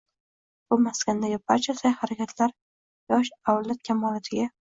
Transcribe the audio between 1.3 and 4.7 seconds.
barcha sa’y-harakatlar yosh avlod kamolotiga.